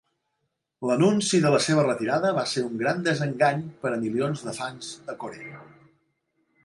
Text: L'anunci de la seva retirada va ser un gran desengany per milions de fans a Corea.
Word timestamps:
L'anunci 0.91 1.41
de 1.43 1.51
la 1.55 1.59
seva 1.65 1.83
retirada 1.87 2.31
va 2.37 2.45
ser 2.53 2.63
un 2.69 2.79
gran 2.79 3.05
desengany 3.09 3.61
per 3.85 3.93
milions 4.07 4.43
de 4.49 4.55
fans 4.63 4.91
a 5.15 5.17
Corea. 5.25 5.61